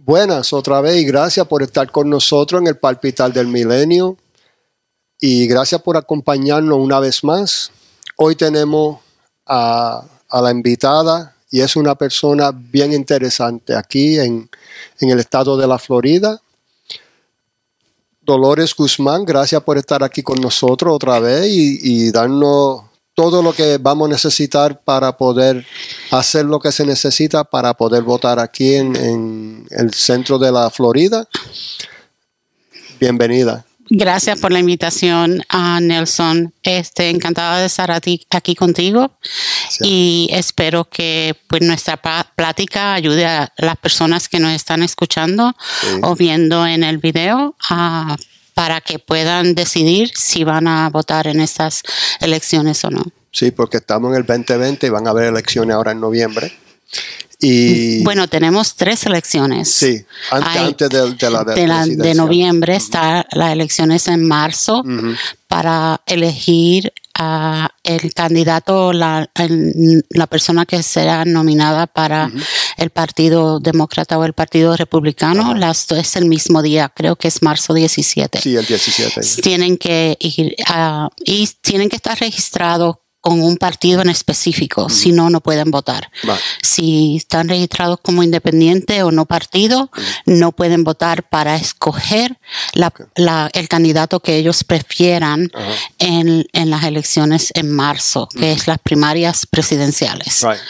[0.00, 4.16] Buenas otra vez y gracias por estar con nosotros en el Palpital del Milenio
[5.18, 7.72] y gracias por acompañarnos una vez más.
[8.14, 9.00] Hoy tenemos
[9.44, 14.48] a, la invitada y es una persona bien interesante aquí en,
[15.00, 16.40] el estado de la Florida.
[18.20, 22.87] Dolores Guzmán, gracias por estar aquí con nosotros otra vez y darnos
[23.18, 25.66] todo lo que vamos a necesitar para poder
[26.12, 30.70] hacer lo que se necesita para poder votar aquí en, en el centro de la
[30.70, 31.26] Florida.
[33.00, 33.64] Bienvenida.
[33.90, 36.54] Gracias por la invitación, a Nelson.
[36.62, 39.10] Este, encantada de estar aquí, aquí contigo
[39.80, 41.96] y espero que pues, nuestra
[42.36, 45.88] plática ayude a las personas que nos están escuchando Sí.
[46.04, 48.16] o viendo en el video ah,
[48.54, 51.82] para que puedan decidir si van a votar en estas
[52.20, 53.04] elecciones o no.
[53.30, 56.52] Sí, porque estamos en el 2020 y van a haber elecciones ahora en noviembre.
[57.40, 59.70] Y Bueno, tenemos tres elecciones.
[59.70, 62.16] sí, antes, hay- antes de, de la de, de, la- de presidencial.
[62.16, 64.82] noviembre está las elecciones en marzo
[65.46, 72.30] para elegir a el candidato, la, el- la persona que será nominada para
[72.76, 75.54] el Partido Demócrata o el Partido Republicano.
[75.54, 78.40] Las dos es el mismo día, creo que es marzo 17.
[78.40, 79.20] Sí, el 17.
[79.42, 80.56] Tienen que ir
[81.24, 82.96] y tienen que estar registrados
[83.28, 86.10] con un partido en específico, si no, no pueden votar.
[86.62, 89.90] Si están registrados como independiente o no partido,
[90.24, 92.38] no pueden votar para escoger
[92.72, 95.50] la- la- el candidato que ellos prefieran
[95.98, 100.42] en, en las elecciones en marzo, que es las primarias presidenciales.
[100.42, 100.60] Right.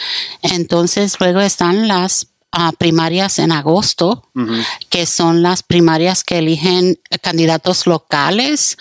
[0.41, 2.27] Entonces, luego están las
[2.77, 4.29] primarias en agosto,
[4.89, 8.77] que son las primarias que eligen candidatos locales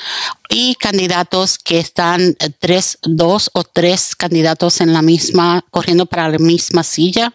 [0.48, 6.28] y candidatos que están eh, tres, dos o tres candidatos en la misma, corriendo para
[6.28, 7.32] la misma silla,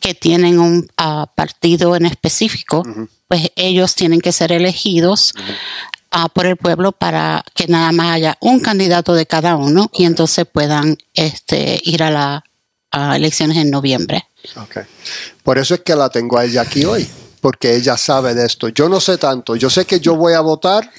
[0.00, 2.82] que tienen un ah, partido en específico,
[3.28, 5.32] pues ellos tienen que ser elegidos
[6.10, 10.04] ah, por el pueblo para que nada más haya un candidato de cada uno y
[10.04, 12.42] entonces puedan este, ir a
[12.92, 14.26] las elecciones en noviembre.
[15.42, 17.08] Por eso es que la tengo a ella aquí hoy,
[17.40, 18.68] porque ella sabe de esto.
[18.68, 19.56] Yo no sé tanto.
[19.56, 20.90] Yo sé que yo voy a votar.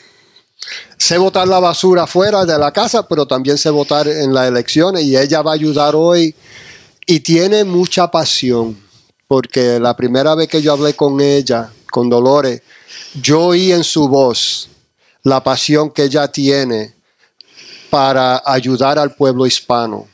[0.98, 5.04] Sé votar la basura fuera de la casa, pero también sé votar en las elecciones
[5.04, 6.36] y ella va a ayudar hoy
[7.08, 8.80] y tiene mucha pasión,
[9.28, 12.62] porque la primera vez que yo hablé con ella, con Dolores,
[13.16, 14.70] yo oí en su voz
[15.24, 16.94] la pasión que ella tiene
[17.90, 20.08] para ayudar al pueblo hispano.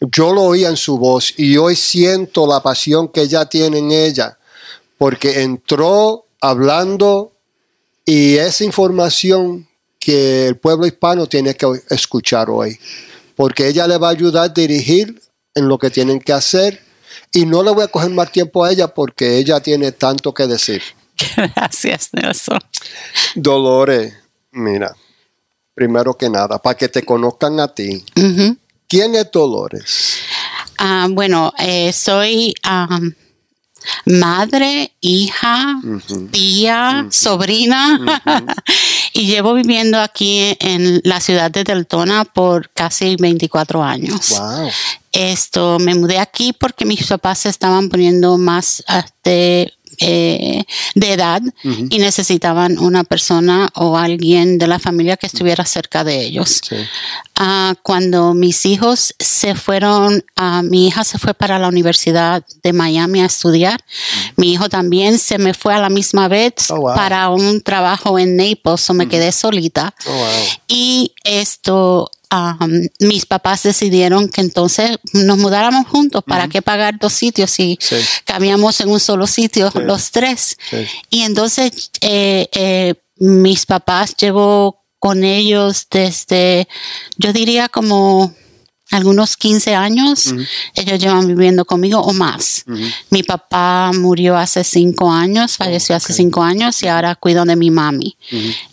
[0.00, 3.90] Yo lo oí en su voz y hoy siento la pasión que ella tiene en
[3.90, 4.38] ella,
[4.96, 7.32] porque entró hablando
[8.04, 12.78] y esa información que el pueblo hispano tiene que escuchar hoy,
[13.34, 15.20] porque ella le va a ayudar a dirigir
[15.54, 16.80] en lo que tienen que hacer
[17.32, 20.46] y no le voy a coger más tiempo a ella porque ella tiene tanto que
[20.46, 20.82] decir.
[21.36, 22.60] Gracias, Nelson.
[23.34, 24.14] Dolores,
[24.52, 24.94] mira,
[25.74, 28.04] primero que nada, para que te conozcan a ti.
[28.88, 30.18] ¿Quién es Dolores?
[30.78, 32.54] Ah, bueno, eh, soy
[34.04, 35.80] madre, hija,
[36.30, 38.00] tía, sobrina
[39.12, 44.38] y llevo viviendo aquí en la ciudad de Deltona por casi 24 años.
[44.38, 44.70] Wow.
[45.12, 50.64] Esto, me mudé aquí porque mis papás se estaban poniendo más este, eh,
[50.94, 56.20] de edad y necesitaban una persona o alguien de la familia que estuviera cerca de
[56.24, 56.60] ellos.
[56.68, 56.76] Sí.
[57.36, 62.72] Ah, cuando mis hijos se fueron, ah, mi hija se fue para la Universidad de
[62.72, 63.80] Miami a estudiar.
[64.36, 66.94] Mi hijo también se me fue a la misma vez Oh, wow.
[66.94, 69.94] para un trabajo en Naples, o me quedé solita.
[70.06, 70.26] Oh, wow.
[70.66, 76.22] Y esto, am, mis papás decidieron que entonces nos mudáramos juntos.
[76.26, 77.96] ¿Para qué pagar dos sitios si Sí.
[78.24, 80.56] cabíamos en un solo sitio los tres?
[80.70, 80.86] Sí.
[81.10, 86.66] Y entonces eh, eh, mis papás llevo con ellos desde,
[87.16, 88.34] yo diría como
[88.90, 90.34] algunos 15 años.
[90.74, 92.64] Ellos llevan viviendo conmigo o más.
[93.10, 97.70] Mi papá murió hace cinco años, falleció hace cinco años y ahora cuido de mi
[97.70, 98.16] mami,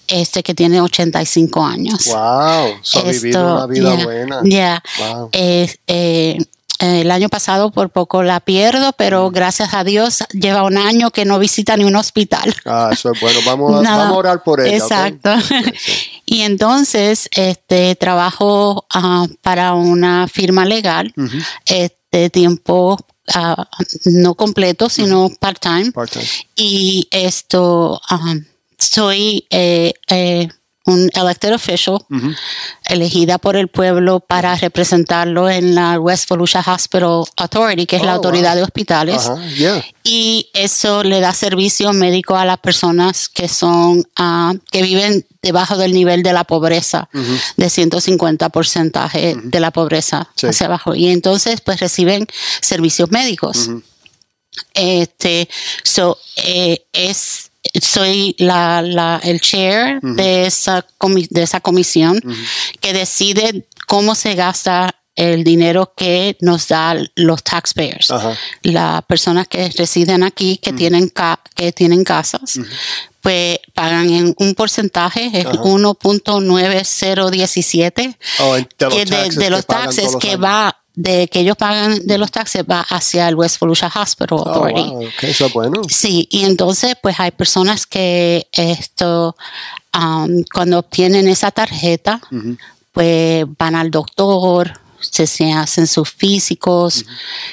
[0.07, 2.05] este que tiene 85 años.
[2.07, 2.77] Wow.
[2.81, 4.41] So, ha vivido Esto, una vida yeah, buena.
[4.43, 4.83] yeah.
[4.99, 5.29] Wow.
[5.31, 6.37] Eh, eh,
[6.79, 11.23] el año pasado por poco la pierdo, pero gracias a Dios lleva un año que
[11.25, 12.53] no visita ni un hospital.
[12.65, 13.39] Ah, eso es bueno.
[13.45, 13.97] Vamos a, Nada.
[13.97, 14.75] vamos a orar por ella.
[14.75, 15.31] Exacto.
[16.25, 21.13] Y entonces este trabajo ah, para una firma legal
[21.65, 22.97] este tiempo
[23.33, 23.67] ah,
[24.05, 25.91] no completo, sino part-time.
[26.55, 28.43] Y esto, um,
[28.77, 30.49] soy eh, eh,
[30.85, 31.99] un elected official
[32.85, 38.13] elegida por el pueblo para representarlo en la West Volusia Hospital Authority, que es la
[38.13, 38.57] Oh, autoridad wow.
[38.57, 39.29] de hospitales.
[39.57, 39.83] Yeah.
[40.03, 45.77] Y eso le da servicio médico a las personas que son, ah, que viven debajo
[45.77, 47.09] del nivel de la pobreza,
[47.57, 50.47] de 150 porcentaje de la pobreza Sí.
[50.47, 50.93] hacia abajo.
[50.95, 52.27] Y entonces, pues reciben
[52.61, 53.69] servicios médicos.
[54.73, 55.49] Este,
[55.83, 57.51] so, eh, es,
[57.81, 60.85] soy la, la, el chair de, esa
[61.29, 62.19] de esa comisión
[62.81, 68.11] que decide cómo se gasta el dinero que nos da los taxpayers.
[68.63, 72.59] Las personas que residen aquí, que, tienen, ca- que tienen casas,
[73.21, 75.57] pues pagan en un porcentaje, es Ajá.
[76.95, 81.41] 1.9017 Oh, de los que de, los que taxes todos los que va de que
[81.41, 84.89] ellos pagan de los taxes va hacia el West Volusia Hospital Oh, Authority.
[84.89, 85.81] wow, ok, eso es bueno.
[85.89, 89.35] Sí, y entonces pues hay personas que esto
[89.93, 92.21] um, cuando obtienen esa tarjeta
[92.93, 94.79] pues van al doctor,
[95.15, 97.05] se, se hacen sus físicos,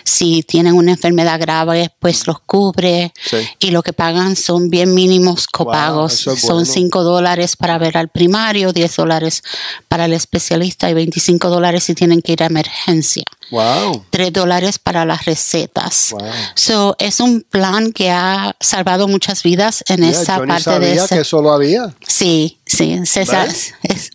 [0.04, 3.36] si tienen una enfermedad grave pues los cubre Sí.
[3.60, 6.64] y lo que pagan son bien mínimos copagos, es son bueno.
[6.64, 9.42] 5 dólares para ver al primario, 10 dólares
[9.88, 13.24] para el especialista y 25 dólares si tienen que ir a emergencia.
[13.50, 14.04] Wow.
[14.10, 16.08] 3 dólares para las recetas.
[16.12, 16.20] Wow.
[16.54, 20.64] So, es un plan que ha salvado muchas vidas en Yeah, esa yo ni parte
[20.64, 21.94] sabía de ese- que eso lo había.
[22.06, 23.48] Sí, sí, César,
[23.82, 24.10] es,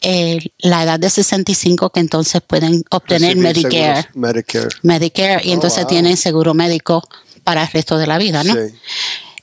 [0.00, 4.02] eh, la edad de 65 que entonces pueden obtener Medicare.
[4.02, 4.68] seguros- Medicare.
[4.82, 5.88] Medicare y Oh, entonces wow.
[5.88, 7.02] tienen seguro médico
[7.44, 8.54] para el resto de la vida, ¿no?
[8.54, 8.74] Sí.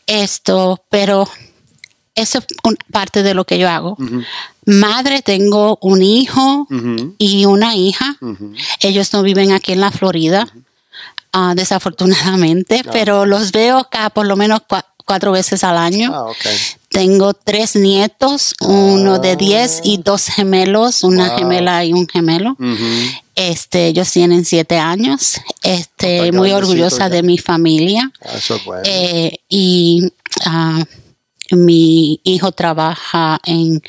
[0.08, 1.28] Esto, pero
[2.14, 2.46] eso es
[2.92, 3.98] parte de lo que yo hago.
[4.66, 6.68] Madre, tengo un hijo
[7.18, 8.16] y una hija.
[8.80, 10.48] Ellos no viven aquí en la Florida,
[11.34, 16.12] ah, desafortunadamente, pero los veo acá por lo menos cua- cuatro veces al año.
[16.14, 16.46] Ah, ok.
[16.96, 21.38] Tengo tres nietos, uno de 10 y dos gemelos, una Wow.
[21.40, 22.56] gemela y un gemelo.
[23.36, 25.42] Este, ellos tienen siete años.
[25.62, 27.10] Este, muy orgullosa ya.
[27.10, 28.10] de mi familia.
[28.24, 28.84] Ah, Eso es bueno.
[28.86, 30.08] Eh, y
[30.46, 30.86] ah,
[31.52, 33.82] mi hijo trabaja en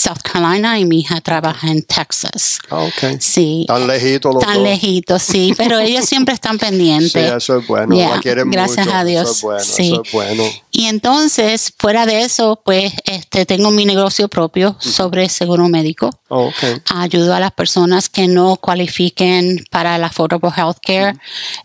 [0.00, 2.58] South Carolina y mi hija trabaja en Texas.
[2.70, 3.20] Ah, ok.
[3.20, 3.64] Sí.
[3.68, 4.62] Tan lejitos los Tan dos.
[4.62, 7.32] lejitos, sí, pero ellos siempre están Sí, pendientes.
[7.32, 7.94] eso es bueno.
[7.94, 8.96] Yeah, La quieren gracias mucho.
[8.98, 9.30] a Dios.
[9.30, 9.64] Eso es bueno.
[9.64, 9.92] Sí.
[9.92, 10.44] Eso es bueno.
[10.70, 16.10] Y entonces, fuera de eso, pues este tengo mi negocio propio sobre seguro médico.
[16.28, 16.80] Oh, ok.
[16.94, 21.18] Ayudo a las personas que no cualifiquen para el Affordable Health Care.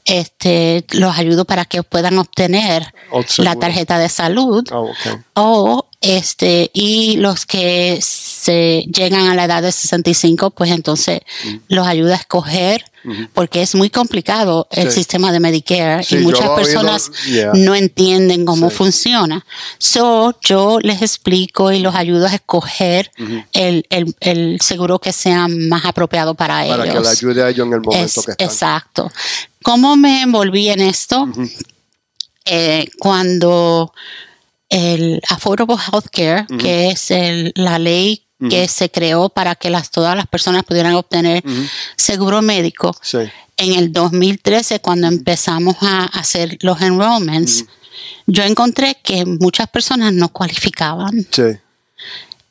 [0.04, 2.94] Este, los ayudo para que puedan obtener
[3.38, 5.20] la tarjeta de salud Oh, ok.
[5.36, 11.22] o este y los que se llegan a la edad de 65 pues entonces
[11.68, 12.86] los ayuda a escoger
[13.34, 14.98] porque es muy complicado el Sí.
[14.98, 17.52] sistema de Medicare Sí, y muchas oído, personas yeah.
[17.54, 18.76] no entienden cómo Sí.
[18.78, 19.46] funciona
[19.78, 23.12] so yo les explico y los ayudo a escoger
[23.54, 27.50] el, el- el seguro que sea más apropiado para, Para que ellos le ayude a
[27.50, 28.48] ellos en el momento es- que están.
[28.48, 29.12] Exacto.
[29.64, 31.28] ¿Cómo me envolví en esto?
[32.46, 33.92] Eh, cuando
[34.76, 39.90] el Affordable Health Care, que es el- la ley que se creó para que las,
[39.90, 41.42] todas las personas pudieran obtener
[41.96, 43.20] seguro médico, Sí.
[43.58, 47.64] en el 2013, cuando empezamos a hacer los enrollments,
[48.28, 51.26] yo encontré que muchas personas no cualificaban.
[51.32, 51.44] Sí.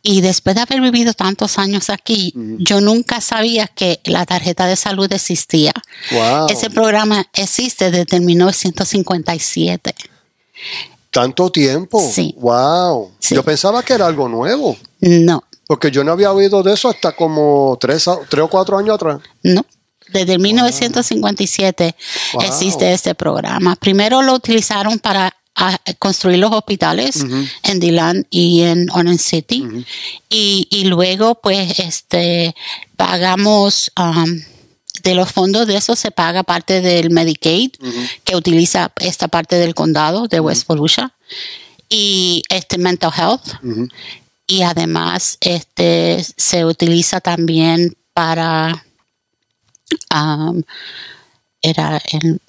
[0.03, 4.77] Y después de haber vivido tantos años aquí, yo nunca sabía que la tarjeta de
[4.77, 5.73] salud existía.
[6.11, 6.47] Wow.
[6.49, 9.95] Ese programa existe desde 1957.
[11.15, 12.01] Tanto tiempo.
[12.13, 12.35] Sí.
[12.39, 13.13] Wow.
[13.21, 13.35] Sí.
[13.37, 14.77] Yo pensaba que era algo nuevo.
[15.01, 18.97] No, Porque yo no había oído de eso hasta como tres, tres o cuatro años
[18.97, 19.21] atrás.
[19.43, 19.65] no.
[20.13, 21.97] Desde 1957
[22.35, 22.43] Wow.
[22.43, 23.75] existe este programa.
[23.75, 27.25] Primero lo utilizaron para ah, construir los hospitales
[27.63, 29.65] en Dillon y en Orange City.
[30.29, 32.55] y, y luego, pues, este,
[32.97, 34.41] pagamos, um,
[35.05, 37.73] de los fondos de eso se paga parte del Medicaid,
[38.25, 41.13] que utiliza esta parte del condado de West Volusia.
[41.89, 43.43] Y este mental health.
[44.47, 48.85] Y además, este, se utiliza también para,
[50.15, 50.63] um,
[51.63, 52.41] era el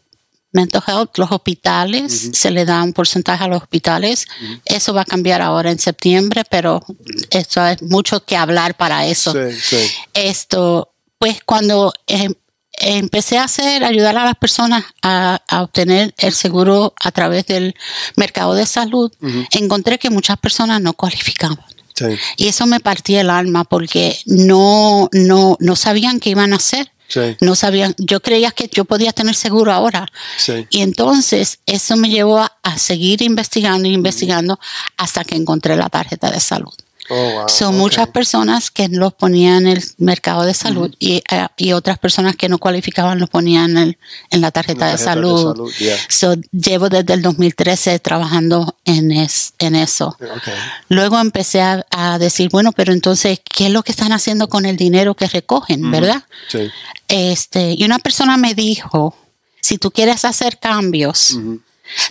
[0.54, 4.26] mental health, los hospitales, se le da un porcentaje a los hospitales.
[4.64, 6.84] Eso va a cambiar ahora en septiembre, pero
[7.30, 9.34] esto es mucho que hablar para eso.
[9.34, 9.92] Sí, sí.
[10.14, 12.34] Esto, pues cuando em,
[12.80, 17.76] empecé a hacer, ayudar a las personas a, a obtener el seguro a través del
[18.16, 19.12] mercado de salud,
[19.52, 21.60] encontré que muchas personas no cualificaban.
[21.94, 22.06] Sí.
[22.38, 26.92] Y eso me partía el alma porque no, no, no sabían qué iban a hacer.
[27.08, 27.38] Sí.
[27.40, 30.08] No sabían, yo creía que yo podía tener seguro ahora.
[30.38, 30.68] Sí.
[30.72, 34.60] Y entonces eso me llevó a, a seguir investigando y investigando
[34.98, 36.74] hasta que encontré la tarjeta de salud.
[37.10, 37.50] Oh, wow.
[37.50, 42.00] Son muchas personas que los ponían en el mercado de salud y, eh, y otras
[42.00, 43.98] personas que no cualificaban los ponían en,
[44.32, 45.54] en la tarjeta, La de tarjeta de salud.
[45.54, 45.98] salud, yeah.
[46.10, 50.18] So, llevo desde el 2013 trabajando en, es- en eso.
[50.20, 50.48] Ok.
[50.90, 54.66] Luego empecé a, a decir, bueno, pero entonces, ¿qué es lo que están haciendo con
[54.66, 56.24] el dinero que recogen, verdad?
[56.50, 56.70] Sí.
[57.08, 59.16] Este, y una persona me dijo,
[59.62, 61.38] si tú quieres hacer cambios,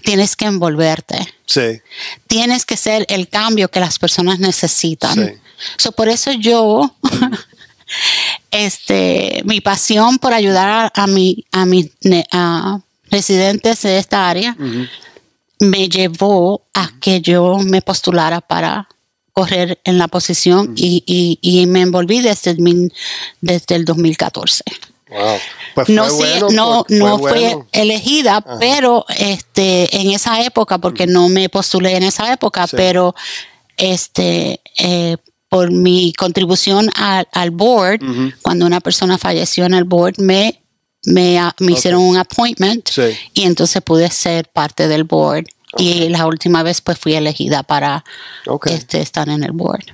[0.02, 1.16] tienes que envolverte.
[1.46, 1.80] Sí.
[2.26, 5.14] Tienes que ser el cambio que las personas necesitan.
[5.14, 5.32] Sí.
[5.76, 6.94] So, por eso yo,
[8.50, 11.90] este, mi pasión por ayudar a, a, mi, a mis
[12.32, 14.56] a residentes de esta área
[15.60, 18.88] me llevó a que yo me postulara para
[19.32, 22.92] correr en la posición y, y- y me envolví desde el, mil-
[23.40, 24.62] desde el 2014
[25.14, 25.38] Wow.
[25.74, 31.06] Pues fue no sí, bueno, no no fue elegida pero este en esa época porque
[31.06, 32.76] no me postulé en esa época Sí.
[32.76, 33.14] pero
[33.76, 35.16] este eh,
[35.48, 38.00] por mi contribución al, al board
[38.42, 40.60] cuando una persona falleció en el board me
[41.06, 43.02] me, ah, me hicieron un appointment Sí.
[43.34, 45.44] y entonces pude ser parte del board
[45.76, 48.04] y la última vez pues fui elegida para
[48.66, 49.84] este estar en el board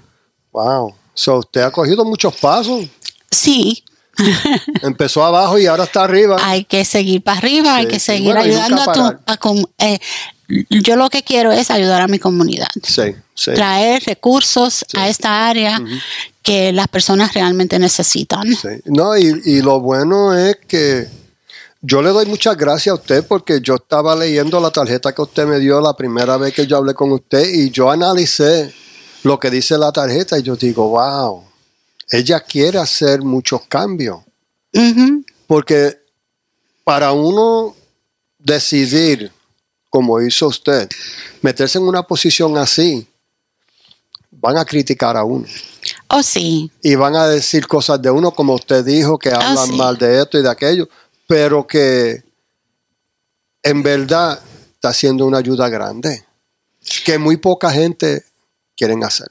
[0.52, 0.94] Wow.
[1.14, 2.84] So, usted ha cogido muchos pasos.
[3.30, 3.84] sí
[4.82, 6.36] Empezó abajo y ahora está arriba.
[6.40, 9.00] hay que seguir para arriba, hay que seguir Bueno, ayudando a tu...
[9.26, 9.98] a eh,
[10.68, 13.52] yo lo que quiero es ayudar a mi comunidad, Sí, sí.
[13.54, 15.80] traer recursos a esta área
[16.42, 18.48] que las personas realmente necesitan.
[18.86, 21.06] No, y, y lo bueno es que
[21.82, 25.46] yo le doy muchas gracias a usted porque yo estaba leyendo la tarjeta que usted
[25.46, 28.72] me dio la primera vez que yo hablé con usted y yo analicé
[29.22, 31.44] lo que dice la tarjeta y yo digo, wow,
[32.10, 34.20] ella quiere hacer muchos cambios.
[35.46, 35.98] Porque
[36.84, 37.74] para uno
[38.38, 39.32] decidir,
[39.88, 40.88] como hizo usted,
[41.42, 43.06] meterse en una posición así,
[44.30, 45.46] van a criticar a uno.
[46.08, 49.66] Oh, sí, y van a decir cosas de uno, como usted dijo, que hablan Ah,
[49.66, 49.72] sí.
[49.72, 50.88] mal de esto y de aquello,
[51.26, 52.22] pero que
[53.62, 54.40] en verdad
[54.74, 56.24] está haciendo una ayuda grande,
[57.04, 58.24] que muy poca gente
[58.76, 59.28] quieren hacer.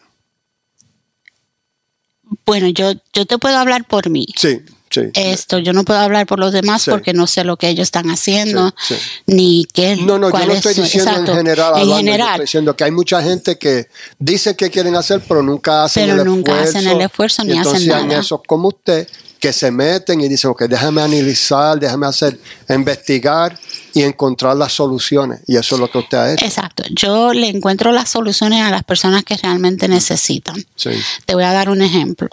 [2.45, 4.25] Bueno, yo, yo te puedo hablar por mí.
[4.35, 4.59] Sí,
[4.89, 5.01] sí.
[5.13, 6.91] Esto, yo no puedo hablar por los demás Sí.
[6.91, 8.95] porque no sé lo que ellos están haciendo, Sí,
[9.27, 11.71] ni qué No, no, yo cuál no es estoy su- diciendo exacto, en general, en
[11.73, 15.41] hablando, yo general, estoy diciendo que hay mucha gente que dice que quieren hacer, pero
[15.43, 16.77] nunca hacen Pero el nunca esfuerzo.
[16.79, 18.19] hacen el esfuerzo ni Y entonces hacen nada.
[18.21, 19.07] esos como usted
[19.39, 23.57] que se meten y dicen, ok, déjame analizar, déjame hacer, investigar
[23.93, 25.39] y encontrar las soluciones.
[25.47, 26.45] Y eso es lo que usted ha hecho.
[26.45, 26.83] Exacto.
[26.91, 30.55] Yo le encuentro las soluciones a las personas que realmente necesitan.
[30.75, 30.91] Sí.
[31.25, 32.29] Te voy a dar un ejemplo.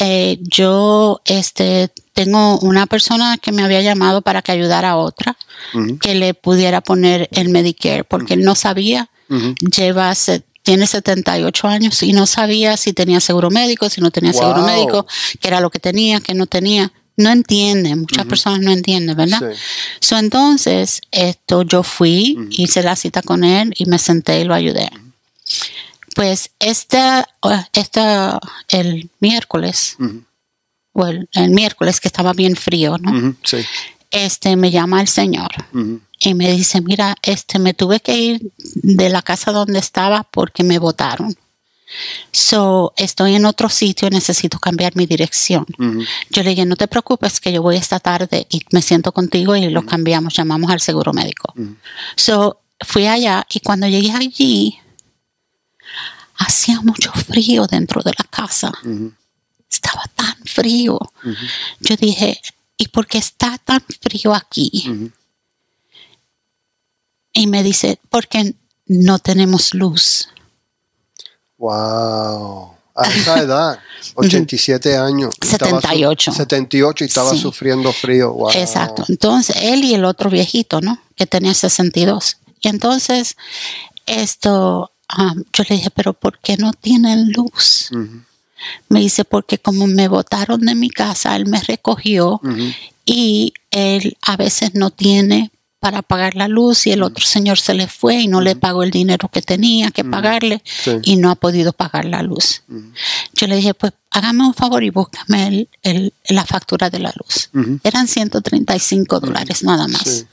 [0.00, 5.36] Eh, yo este, tengo una persona que me había llamado para que ayudara a otra
[6.00, 9.10] que le pudiera poner el Medicare porque él no sabía.
[9.74, 10.14] Lleva,
[10.64, 15.06] tiene 78 años y no sabía si tenía seguro médico, si no tenía seguro médico,
[15.38, 16.90] qué era lo que tenía, qué no tenía.
[17.16, 19.38] No entiende, muchas personas no entienden, ¿verdad?
[19.38, 19.60] Sí.
[20.00, 24.54] So, entonces, esto yo fui, hice la cita con él y me senté y lo
[24.54, 24.90] ayudé.
[26.16, 27.28] Pues esta,
[27.72, 29.96] esta el miércoles,
[30.92, 33.36] o el, el miércoles que estaba bien frío, ¿no?
[33.44, 33.58] Sí.
[34.10, 35.50] Este me llama el señor.
[36.30, 40.62] Y me dice, mira, este me tuve que ir de la casa donde estaba porque
[40.62, 41.36] me votaron.
[42.32, 45.64] So, estoy en otro sitio, necesito cambiar mi dirección.
[46.30, 49.54] Yo le dije, no te preocupes que yo voy esta tarde y me siento contigo
[49.54, 51.54] y lo cambiamos, llamamos al seguro médico.
[52.16, 54.78] So, fui allá y cuando llegué allí,
[56.36, 58.72] hacía mucho frío dentro de la casa.
[59.70, 60.98] Estaba tan frío.
[61.80, 62.40] Yo dije,
[62.76, 65.12] ¿y por qué está tan frío aquí?
[67.34, 68.54] Y me dice, porque
[68.86, 70.28] no tenemos luz.
[71.58, 72.70] Wow.
[72.94, 73.78] A esa edad,
[74.14, 75.34] 87 años.
[75.42, 76.32] 78.
[76.32, 78.32] 78 y estaba sufriendo frío.
[78.32, 78.50] Wow.
[78.52, 79.04] Exacto.
[79.08, 81.00] Entonces, él y el otro viejito, ¿no?
[81.16, 82.36] Que tenía 62.
[82.60, 83.36] Y entonces,
[84.06, 87.90] esto, um, yo le dije, pero ¿por qué no tienen luz?
[88.88, 92.40] Me dice, porque como me botaron de mi casa, él me recogió
[93.04, 95.50] y él a veces no tiene
[95.84, 98.84] para pagar la luz y el otro señor se le fue y no le pagó
[98.84, 100.62] el dinero que tenía que pagarle
[101.02, 102.62] y no ha podido pagar la luz.
[103.34, 107.50] Yo le dije, pues hágame un favor y búscame el, la factura de la luz.
[107.84, 110.24] Eran 135 dólares nada más.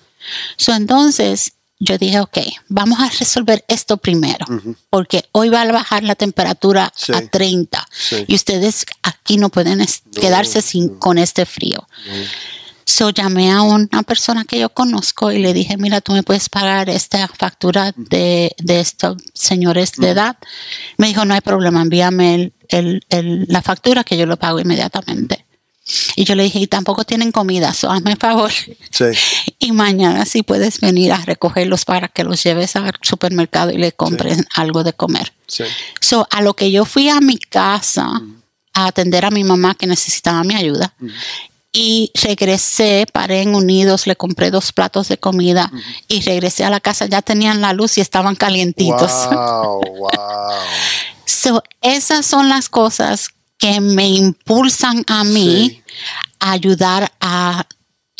[0.67, 2.37] entonces yo dije, ok,
[2.69, 4.45] vamos a resolver esto primero,
[4.89, 7.87] porque hoy va a bajar la temperatura a 30
[8.25, 11.85] y ustedes aquí no pueden quedarse sin, con este frío.
[12.91, 16.49] So llamé a una persona que yo conozco y le dije, mira, tú me puedes
[16.49, 20.35] pagar esta factura de, estos señores de edad.
[20.97, 25.45] Me dijo, no hay problema, envíame la factura que yo lo pago inmediatamente.
[26.17, 28.51] Y yo le dije, y tampoco tienen comida, so hazme favor.
[28.51, 29.05] Sí.
[29.63, 33.91] Y mañana sí puedes venir a recogerlos para que los lleves al supermercado y le
[33.91, 35.33] compren algo de comer.
[35.45, 35.63] Sí.
[35.99, 38.21] So, a lo que yo fui a mi casa
[38.73, 40.95] a atender a mi mamá que necesitaba mi ayuda
[41.71, 45.71] y regresé, paré en Unidos, le compré dos platos de comida
[46.07, 49.11] y regresé a la casa, ya tenían la luz y estaban calientitos.
[49.31, 51.61] Wow, wow.
[51.81, 55.81] esas son las cosas que me impulsan a mí
[56.39, 57.65] a ayudar a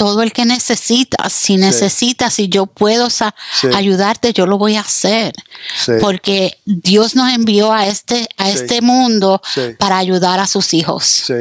[0.02, 1.30] todo el que necesita.
[1.30, 3.08] Si necesitas, si yo puedo
[3.76, 5.34] ayudarte, yo lo voy a hacer.
[6.00, 9.42] Porque Dios nos envió a este, a este mundo
[9.78, 11.32] para ayudar a sus hijos.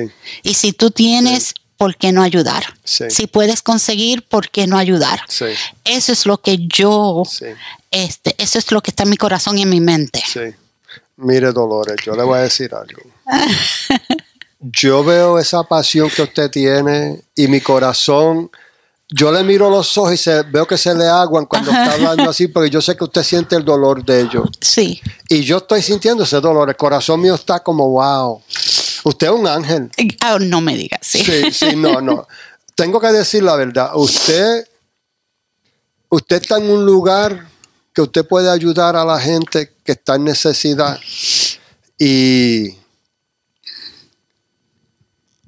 [0.43, 2.63] Y si tú tienes ¿por qué no ayudar?
[2.85, 5.21] Si puedes conseguir, ¿por qué no ayudar?
[5.83, 7.23] Eso es lo que yo,
[7.91, 10.23] este, eso es lo que está en mi corazón y en mi mente.
[11.17, 13.01] Mire, Dolores, yo le voy a decir algo.
[14.61, 18.51] yo veo esa pasión que usted tiene y mi corazón,
[19.09, 22.29] yo le miro los ojos y se, veo que se le aguan cuando está hablando
[22.29, 24.51] así, porque yo sé que usted siente el dolor de ellos.
[24.61, 25.01] Sí.
[25.31, 28.43] Y yo estoy sintiendo ese dolor, el corazón mío está como, wow.
[29.05, 29.91] Usted es un ángel.
[30.21, 31.25] Ah, no me digas, sí.
[31.25, 32.27] Sí, sí, no, no.
[32.75, 33.91] Tengo que decir la verdad.
[33.95, 34.67] Usted,
[36.09, 37.49] usted está en un lugar
[37.93, 40.99] que usted puede ayudar a la gente que está en necesidad.
[41.99, 42.75] Y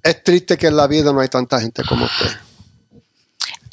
[0.02, 2.30] es triste que en la vida no hay tanta gente como usted.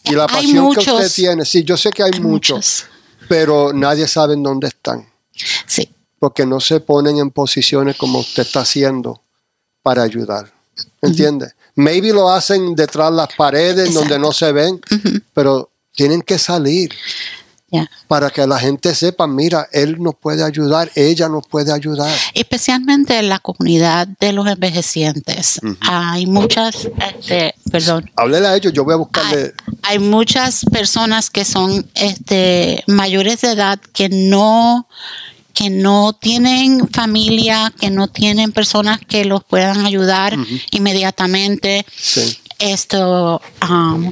[0.03, 2.85] Y la pasión que usted tiene, sí, yo sé que hay, muchos,
[3.27, 5.07] pero nadie sabe en dónde están.
[5.67, 5.89] Sí.
[6.17, 9.21] Porque no se ponen en posiciones como usted está haciendo
[9.81, 10.51] para ayudar.
[11.01, 11.53] ¿Entiendes?
[11.75, 14.79] Maybe lo hacen detrás de las paredes donde no se ven,
[15.33, 16.91] pero tienen que salir.
[18.07, 22.11] Para que la gente sepa, mira, él nos puede ayudar, ella nos puede ayudar.
[22.33, 25.59] Especialmente en la comunidad de los envejecientes.
[25.81, 26.89] Hay muchas,
[27.19, 28.09] este, perdón.
[28.15, 29.53] Háblele a ellos, yo voy a buscarle.
[29.83, 34.87] Hay, muchas personas que son este, mayores de edad que no
[35.53, 40.35] que no tienen familia, que no tienen personas que los puedan ayudar
[40.71, 41.85] inmediatamente.
[42.59, 44.11] Esto, um,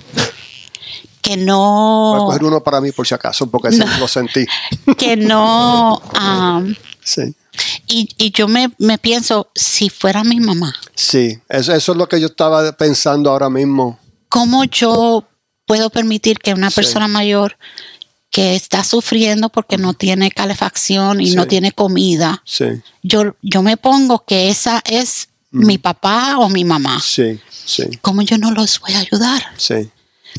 [1.22, 2.16] que no...
[2.18, 3.70] Voy a coger uno para mí por si acaso, porque
[4.00, 4.46] lo sentí.
[4.98, 6.02] Que no...
[6.20, 7.36] Um, sí.
[7.88, 10.74] Y, yo me, pienso, si fuera mi mamá.
[10.96, 14.00] Sí, eso, eso es lo que yo estaba pensando ahora mismo.
[14.30, 15.26] ¿Cómo yo
[15.66, 17.58] puedo permitir que una persona mayor
[18.32, 22.44] que está sufriendo porque no tiene calefacción y no tiene comida,
[23.02, 27.00] yo, yo me pongo que esa es mi papá o mi mamá.
[27.02, 27.84] Sí, sí.
[28.02, 29.44] ¿Cómo yo no los voy a ayudar?
[29.58, 29.90] Sí.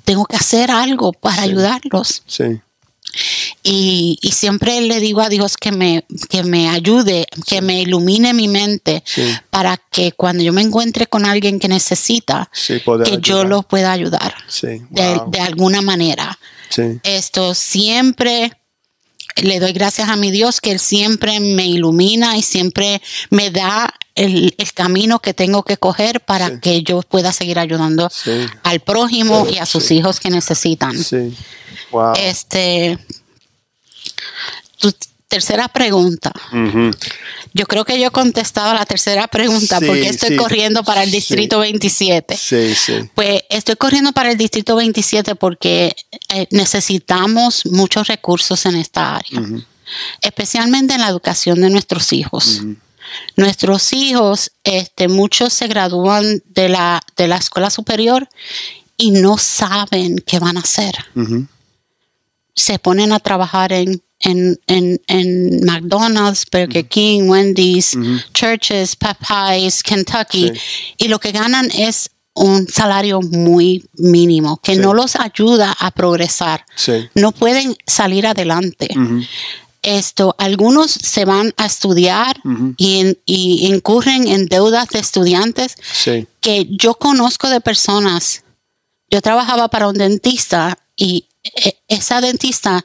[0.04, 2.22] Tengo que hacer algo para ayudarlos.
[2.26, 2.60] Sí.
[3.62, 8.48] Y, siempre le digo a Dios que me, que me ayude, que me ilumine mi
[8.48, 9.02] mente
[9.50, 12.50] para que cuando yo me encuentre con alguien que necesita,
[13.04, 14.34] que yo lo pueda ayudar
[14.90, 16.38] de, de, alguna manera.
[17.02, 18.52] Esto siempre
[19.42, 23.00] le doy gracias a mi Dios que Él siempre me ilumina y siempre
[23.30, 28.08] me da el, camino que tengo que coger para que yo pueda seguir ayudando
[28.62, 30.96] al prójimo y a sus hijos que necesitan.
[32.16, 32.98] Este,
[35.28, 36.32] tercera pregunta.
[37.54, 40.36] Yo creo que yo he contestado la tercera pregunta Sí, porque estoy sí.
[40.36, 42.36] corriendo para el distrito 27.
[42.36, 43.10] Sí, sí.
[43.14, 45.94] Pues estoy corriendo para el distrito 27 porque
[46.30, 49.42] eh, necesitamos muchos recursos en esta área,
[50.22, 52.62] especialmente en la educación de nuestros hijos.
[53.36, 58.28] Nuestros hijos, este, muchos se gradúan de la, de la escuela superior
[58.96, 60.94] y no saben qué van a hacer.
[62.54, 67.96] Se ponen a trabajar en, en, en, en McDonald's, Burger King, Wendy's,
[68.34, 70.52] Churches, Popeyes, Kentucky,
[70.96, 74.80] y lo que ganan es un salario muy mínimo que Sí.
[74.80, 76.64] no los ayuda a progresar.
[76.76, 77.08] Sí.
[77.14, 78.88] No pueden salir adelante.
[79.82, 82.40] Esto, algunos se van a estudiar
[82.76, 86.26] y, y incurren en deudas de estudiantes Sí.
[86.40, 88.42] que yo conozco de personas.
[89.10, 91.26] Yo trabajaba para un dentista y
[91.64, 92.84] eh, esa dentista,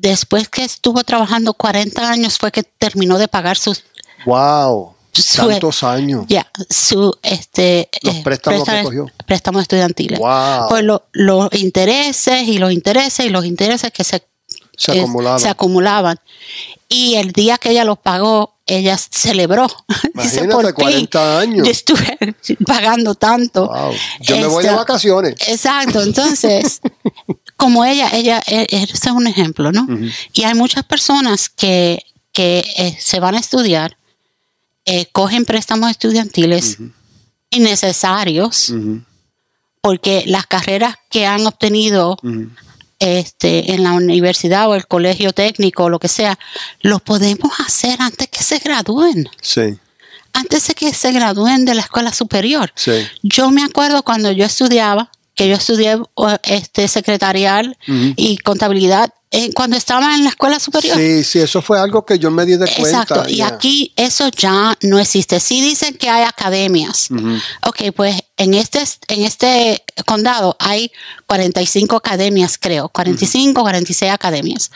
[0.00, 3.84] después que estuvo trabajando 40 años, fue que terminó de pagar sus
[4.26, 4.94] Wow.
[5.12, 6.24] Su- Tantos años.
[6.28, 9.06] ya su este Los eh, préstamos que préstamos- cogió.
[9.26, 10.18] préstamos estudiantiles.
[10.18, 10.68] Wow.
[10.68, 14.22] Pues lo- los intereses y los intereses y los intereses que se
[14.76, 15.40] Se acumulaban.
[15.40, 16.20] se acumulaban.
[16.88, 19.66] Y el día que ella los pagó, ella celebró.
[20.14, 21.66] Dice, Imagínate, "Por fin, 40 años".
[21.66, 22.18] Yo estuve
[22.66, 23.66] pagando tanto.
[23.66, 23.92] Wow.
[24.20, 25.34] Yo me voy de Esto- vacaciones.
[25.48, 26.80] Exacto, entonces,
[27.56, 29.86] como ella, ella, e- ese es un ejemplo, ¿no?
[30.32, 32.02] Y hay muchas personas que,
[32.32, 33.96] que eh, se van a estudiar,
[34.86, 36.78] eh, cogen préstamos estudiantiles
[37.50, 38.72] innecesarios,
[39.80, 42.16] porque las carreras que han obtenido.
[43.00, 46.38] Este, en la universidad o el colegio técnico o lo que sea,
[46.82, 49.76] lo podemos hacer antes que se gradúen, Sí.
[50.32, 52.70] antes de que se gradúen de la escuela superior.
[52.76, 52.92] Sí.
[53.22, 55.96] Yo me acuerdo cuando yo estudiaba, que yo estudié
[56.42, 60.94] este secretarial y contabilidad eh, cuando estaba en la escuela superior.
[60.98, 62.80] Sí, sí, eso fue algo que yo me di de cuenta.
[62.80, 65.40] Exacto, y aquí eso ya no existe.
[65.40, 67.10] Sí dicen que hay academias.
[67.10, 67.38] Ujú.
[67.62, 70.92] Ok, pues en este, en este condado hay
[71.24, 74.70] 45 academias, creo, 45, 46 academias.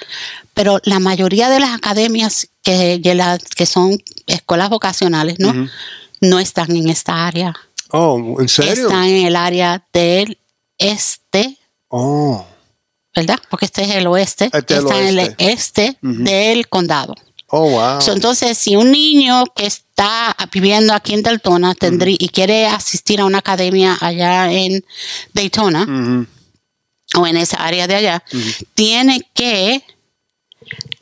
[0.55, 5.68] Pero la mayoría de las academias que, de que son escuelas vocacionales, ¿no?
[6.22, 7.55] No están en esta área.
[7.90, 8.87] Oh, ¿en serio?
[8.87, 10.38] Están en el área del
[10.79, 11.59] este,
[11.89, 12.45] Oh,
[13.15, 13.39] ¿verdad?
[13.49, 14.51] Porque este es el oeste.
[14.53, 17.15] Este es el está en el este del condado.
[17.49, 18.01] oh, wow.
[18.01, 21.23] So, entonces, si un niño que está viviendo aquí en
[21.77, 24.85] tendrí- y quiere asistir a una academia allá en
[25.33, 26.27] Daytona Ujú.
[27.21, 28.25] o en esa área de allá,
[28.75, 29.85] tiene que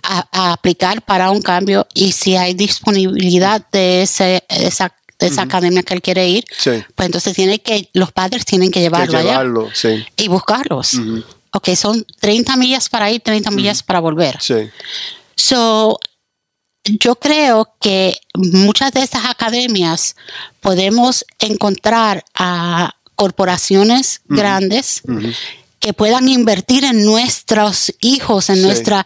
[0.03, 5.43] a- a aplicar para un cambio y si hay disponibilidad de, ese, esa, de esa
[5.43, 6.71] academia que él quiere ir, Sí.
[6.95, 9.43] pues entonces tiene que, los padres tienen que Que llevarlo allá
[9.75, 10.05] sí.
[10.17, 10.95] y buscarlos.
[10.95, 11.25] Ujú.
[11.55, 14.37] Ok, son 30 millas para ir, 30 millas para volver.
[14.41, 14.71] Sí.
[15.37, 15.99] So,
[16.85, 20.17] yo creo que muchas de estas academias
[20.61, 25.03] podemos encontrar a corporaciones grandes
[25.79, 28.63] que puedan invertir en nuestros hijos, en Sí.
[28.63, 29.03] nuestro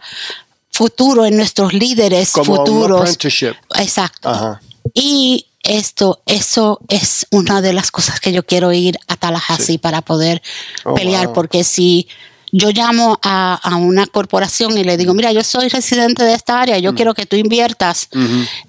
[0.71, 2.99] futuro, en nuestros líderes Como un futuros.
[3.01, 3.55] apprenticeship.
[3.75, 4.29] Exacto.
[4.29, 4.61] Ajá.
[4.93, 10.01] Y esto, eso es una de las cosas que yo quiero ir a Tallahassee para
[10.01, 10.41] poder
[10.85, 11.33] Oh, pelear, wow.
[11.33, 12.07] porque si
[12.53, 16.61] yo llamo a, a una corporación y le digo, mira, yo soy residente de esta
[16.61, 16.81] área, Mm.
[16.81, 18.07] yo quiero que tú inviertas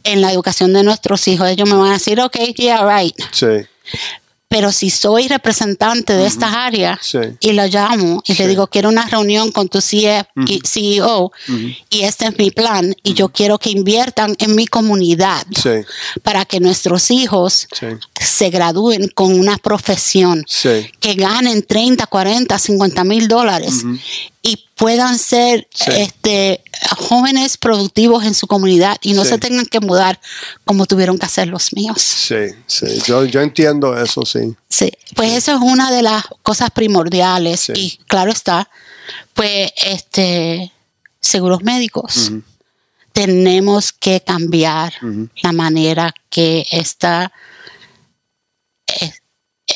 [0.02, 3.14] en la educación de nuestros hijos, ellos me van a decir, ok, yeah, right.
[3.30, 3.46] Sí.
[4.48, 7.18] Pero si soy representante de esta área Sí.
[7.40, 8.42] y la llamo y Sí.
[8.42, 10.26] le digo, quiero una reunión con tu CF
[10.64, 11.30] CEO
[11.90, 15.84] y este es mi plan y yo quiero que inviertan en mi comunidad Sí.
[16.22, 17.68] para que nuestros hijos
[18.18, 20.44] se gradúen con una profesión,
[21.00, 23.84] que ganen 30, 40, 50 mil dólares
[24.40, 25.90] y puedan ser Sí.
[25.96, 26.62] este,
[26.96, 29.30] jóvenes productivos en su comunidad y no Sí.
[29.30, 30.20] se tengan que mudar
[30.64, 32.00] como tuvieron que hacer los míos.
[32.00, 32.36] Sí.
[32.66, 32.86] Sí.
[33.06, 34.54] Yo, yo entiendo eso, sí.
[34.68, 38.70] Sí, pues eso es una de las cosas primordiales y claro está,
[39.34, 40.72] pues este
[41.20, 42.30] seguros médicos.
[43.12, 44.92] Tenemos que cambiar
[45.42, 47.32] la manera que esta
[49.00, 49.12] eh,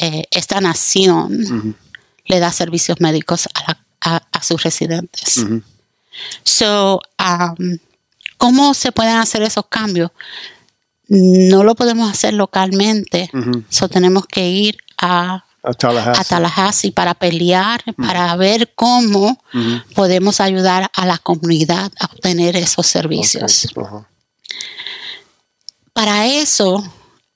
[0.00, 1.76] eh, esta nación
[2.24, 5.44] le da servicios médicos a, la- a- a sus residentes.
[6.44, 7.78] So, um,
[8.36, 10.10] ¿cómo se pueden hacer esos cambios?
[11.08, 13.30] No lo podemos hacer localmente.
[13.32, 13.64] Ujú.
[13.68, 16.20] So, tenemos que ir a, A Tallahassee.
[16.20, 19.42] a Tallahassee para pelear, para ver cómo
[19.94, 23.68] podemos ayudar a la comunidad a obtener esos servicios.
[25.92, 26.82] Para eso,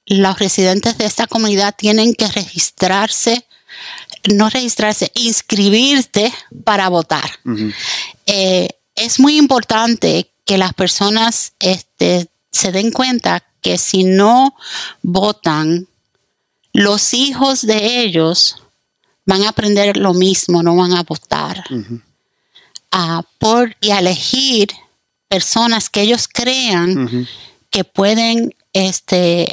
[0.07, 3.47] los residentes de esta comunidad tienen que registrarse,
[4.29, 6.33] no registrarse, inscribirte
[6.65, 7.31] para votar.
[8.27, 14.55] Eh, es muy importante que las personas este, se den cuenta que si no
[15.03, 15.89] votan,
[16.73, 18.63] los hijos de ellos
[19.25, 21.65] van a aprender lo mismo, no van a votar.
[22.93, 24.69] Ah, por, y a elegir
[25.29, 27.27] personas que ellos crean
[27.71, 29.49] que pueden este,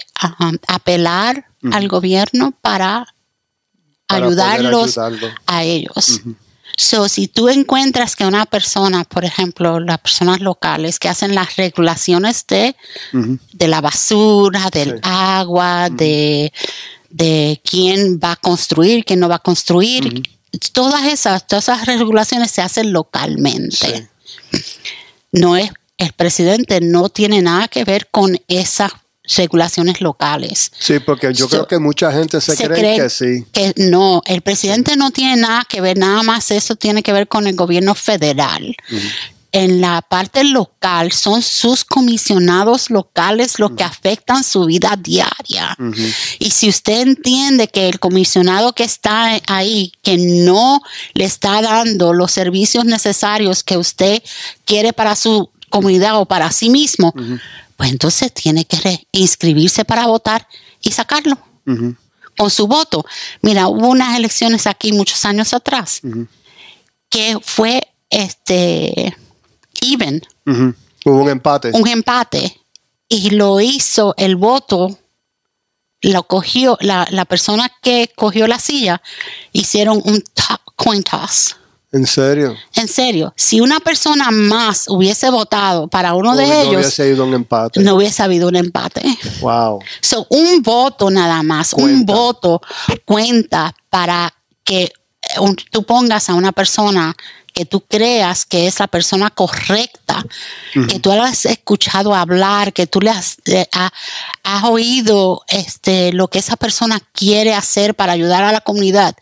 [0.67, 3.07] apelar al gobierno para,
[4.13, 4.97] ayudarlos
[5.45, 6.21] a ellos.
[6.75, 11.55] So, si tú encuentras que una persona, por ejemplo, las personas locales que hacen las
[11.55, 12.75] regulaciones de,
[13.11, 16.51] de la basura, del agua, de,
[17.09, 20.23] de quién va a construir, quién no va a construir,
[20.71, 24.09] todas esas, todas esas regulaciones se hacen localmente.
[25.31, 28.91] No es, el presidente no tiene nada que ver con esas
[29.25, 30.71] regulaciones locales.
[30.77, 33.45] Sí, porque yo creo que mucha gente se, cree, que sí.
[33.51, 37.27] Que no, el presidente no tiene nada que ver, nada más eso tiene que ver
[37.27, 38.75] con el gobierno federal.
[39.53, 45.77] En la parte local son sus comisionados locales los que afectan su vida diaria.
[46.39, 50.81] Y si usted entiende que el comisionado que está ahí, que no
[51.13, 54.23] le está dando los servicios necesarios que usted
[54.65, 57.13] quiere para su comunidad o para sí mismo,
[57.75, 60.47] pues entonces tiene que inscribirse para votar
[60.81, 61.37] y sacarlo
[62.37, 63.05] con su voto.
[63.41, 66.01] Mira, hubo unas elecciones aquí muchos años atrás
[67.09, 69.15] que fue este
[69.81, 70.21] even.
[70.45, 71.71] Hubo un empate.
[71.73, 72.59] Un empate.
[73.07, 74.97] Y lo hizo el voto,
[76.01, 79.01] lo cogió, la, la persona que cogió la silla,
[79.51, 80.23] hicieron un
[80.75, 81.55] coin toss.
[81.93, 82.55] ¿En serio?
[82.73, 83.31] En serio.
[83.37, 86.73] Si una persona más hubiese votado para uno de ellos.
[86.73, 87.79] No hubiese habido un empate.
[87.81, 89.03] No hubiese habido un empate.
[89.41, 89.79] Wow.
[90.01, 92.61] So, un voto nada más, un voto
[93.05, 94.91] cuenta para que
[95.69, 97.15] tú pongas a una persona
[97.53, 100.25] que tú creas que es la persona correcta,
[100.73, 103.37] que tú has escuchado hablar, que tú le has,
[104.43, 109.15] has, oído este, lo que esa persona quiere hacer para ayudar a la comunidad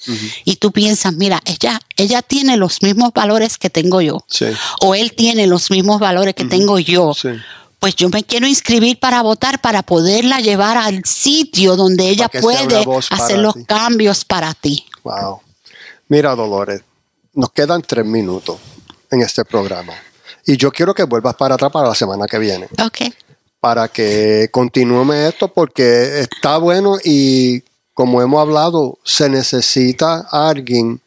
[0.45, 4.25] y tú piensas, mira, ella, ella tiene los mismos valores que tengo yo,
[4.79, 7.13] o él tiene los mismos valores que tengo yo.
[7.79, 12.85] Pues yo me quiero inscribir para votar para poderla llevar al sitio donde ella puede
[13.09, 14.85] hacer los cambios para ti.
[15.03, 15.41] Wow.
[16.07, 16.83] Mira, Dolores,
[17.33, 18.59] nos quedan tres minutos
[19.09, 19.93] en este programa.
[20.45, 22.67] Y yo quiero que vuelvas para atrás para la semana que viene.
[22.83, 23.13] Ok.
[23.59, 27.63] Para que continuemos esto porque está bueno y
[27.93, 31.01] como hemos hablado, se necesita alguien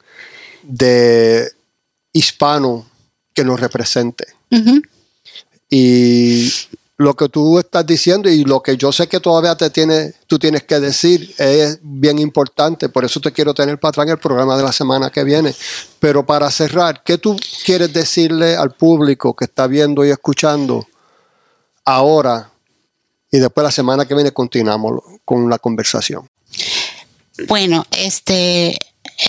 [0.63, 1.51] de
[2.13, 2.87] hispano
[3.33, 4.27] que nos represente.
[5.69, 6.49] Y
[6.97, 10.39] lo que tú estás diciendo y lo que yo sé que todavía te tiene, tú
[10.39, 12.89] tienes que decir es bien importante.
[12.89, 15.55] Por eso te quiero tener para atrás en el programa de la semana que viene.
[15.99, 20.87] Pero para cerrar, ¿qué tú quieres decirle al público que está viendo y escuchando
[21.85, 22.51] ahora?
[23.31, 26.29] Y después la semana que viene continuamos con la conversación.
[27.49, 28.79] Bueno, este,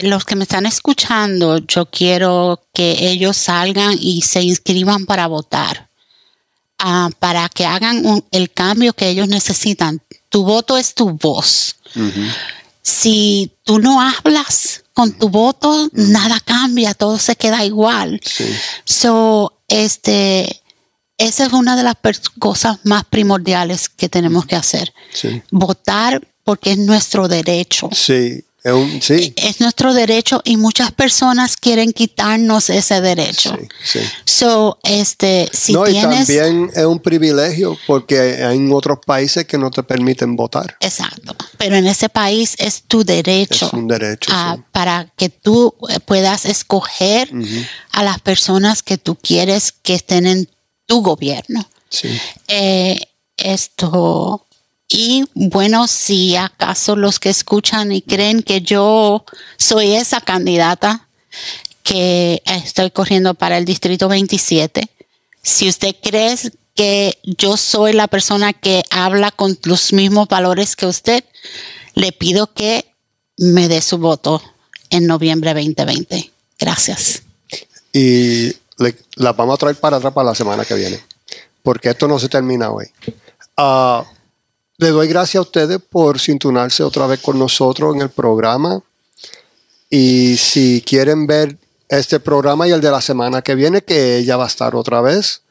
[0.03, 5.84] los que me están escuchando, yo quiero que ellos salgan y se inscriban para votar
[6.77, 10.01] Ah, para que hagan el cambio que ellos necesitan.
[10.29, 11.77] Tu voto es tu voz.
[12.81, 18.19] Si tú no hablas con tu voto, nada cambia, todo se queda igual.
[18.83, 20.61] So, este,
[21.17, 21.95] esa es una de las
[22.39, 24.93] cosas más primordiales que tenemos que hacer.
[25.51, 27.89] Votar porque es nuestro derecho.
[27.93, 33.55] Sí, e, es, nuestro derecho y muchas personas quieren quitarnos ese derecho.
[33.83, 39.59] Sí, So, este, si no, y también es un privilegio porque hay otros países que
[39.59, 40.77] no te permiten votar.
[40.79, 41.35] Exacto.
[41.59, 43.67] Pero en ese país es tu derecho.
[43.67, 44.33] Es un derecho.
[44.71, 47.29] Para que tú eh, puedas escoger
[47.91, 50.49] a las personas que tú quieres que estén en
[50.87, 51.69] tu gobierno.
[51.89, 52.09] Sí.
[52.47, 52.99] Eh,
[53.37, 54.45] esto
[54.87, 59.25] y bueno, si acaso los que escuchan y creen que yo
[59.57, 61.07] soy esa candidata
[61.83, 64.89] que estoy corriendo para el Distrito 27,
[65.41, 66.35] si usted cree
[66.75, 71.23] que yo soy la persona que habla con los mismos valores que usted,
[71.93, 72.85] le pido que
[73.37, 74.41] me dé su voto
[74.89, 76.31] en noviembre 2020.
[76.59, 77.23] Gracias.
[77.93, 78.53] Y
[79.15, 80.99] la vamos a traer para atrás para la semana que viene,
[81.63, 82.85] porque esto no se termina hoy.
[83.57, 84.03] Uh,
[84.77, 88.81] le doy gracias a ustedes por sintonarse otra vez con nosotros en el programa.
[89.89, 91.57] Y si quieren ver
[91.87, 95.01] este programa y el de la semana que viene, que ella va a estar otra
[95.01, 95.43] vez,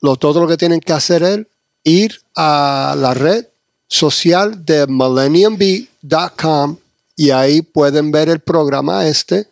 [0.00, 1.46] lo, todo lo que tienen que hacer es
[1.84, 3.46] ir a la red
[3.88, 6.76] social de millenniumb.com
[7.14, 9.48] y ahí pueden ver el programa este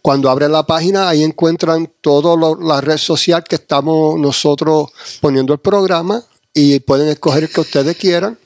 [0.00, 5.58] Cuando abren la página, ahí encuentran toda la red social que estamos nosotros poniendo el
[5.58, 8.38] programa y pueden escoger el que ustedes quieran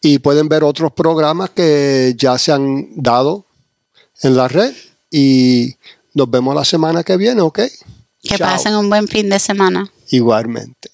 [0.00, 3.44] y pueden ver otros programas que ya se han dado
[4.22, 4.74] en la red
[5.10, 5.74] y
[6.14, 7.60] nos vemos la semana que viene, ¿ok?
[8.22, 9.90] Que pasen un buen fin de semana.
[10.10, 10.87] Igualmente.